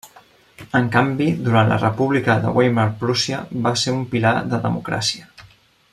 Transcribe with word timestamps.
En 0.79 0.87
canvi, 0.95 1.27
durant 1.47 1.69
la 1.73 1.77
República 1.83 2.39
de 2.45 2.55
Weimar 2.57 2.87
Prússia 3.03 3.43
va 3.69 3.77
ser 3.83 3.97
un 3.99 4.03
pilar 4.15 4.33
de 4.55 4.65
democràcia. 4.69 5.29